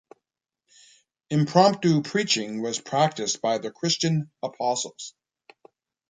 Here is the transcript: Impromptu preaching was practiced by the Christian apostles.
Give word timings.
Impromptu 1.29 2.01
preaching 2.01 2.63
was 2.63 2.81
practiced 2.81 3.39
by 3.39 3.59
the 3.59 3.69
Christian 3.69 4.31
apostles. 4.41 5.13